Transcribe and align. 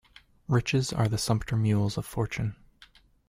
Riches 0.47 0.91
are 0.91 1.07
the 1.07 1.19
sumpter 1.19 1.55
mules 1.55 1.95
of 1.95 2.07
fortune. 2.07 2.55